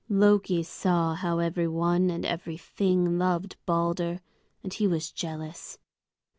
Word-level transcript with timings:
Loki 0.09 0.63
saw 0.63 1.13
how 1.13 1.37
every 1.37 1.67
one 1.67 2.09
and 2.09 2.25
every 2.25 2.57
thing 2.57 3.19
loved 3.19 3.55
Balder, 3.67 4.19
and 4.63 4.73
he 4.73 4.87
was 4.87 5.11
jealous. 5.11 5.77